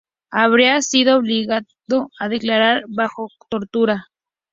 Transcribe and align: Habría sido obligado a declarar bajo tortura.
Habría 0.31 0.81
sido 0.81 1.17
obligado 1.19 1.67
a 2.19 2.27
declarar 2.27 2.85
bajo 2.87 3.27
tortura. 3.51 4.07